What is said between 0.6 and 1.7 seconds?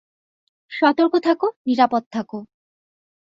সতর্ক থাকো,